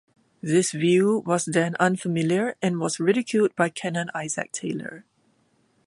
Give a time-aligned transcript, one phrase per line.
[0.41, 5.05] This view was then unfamiliar and was ridiculed by Canon Isaac Taylor.